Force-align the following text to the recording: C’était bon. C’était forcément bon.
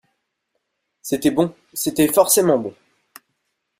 C’était 1.03 1.29
bon. 1.29 1.53
C’était 1.75 2.11
forcément 2.11 2.57
bon. 2.57 2.73